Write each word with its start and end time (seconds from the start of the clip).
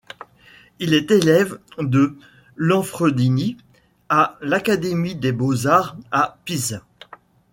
Il 0.79 0.95
est 0.95 1.11
élève 1.11 1.59
de 1.77 2.17
Lanfredini 2.55 3.55
à 4.09 4.35
l'académie 4.41 5.13
des 5.13 5.31
beaux-arts 5.31 5.95
à 6.11 6.39
Pise. 6.43 6.81